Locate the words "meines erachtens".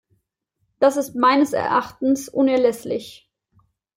1.13-2.27